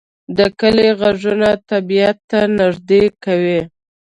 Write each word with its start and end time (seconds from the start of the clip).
د 0.37 0.39
کلی 0.59 0.89
غږونه 0.99 1.49
طبیعت 1.69 2.17
ته 2.29 2.39
نږدې 2.59 3.03
کوي 3.23 3.61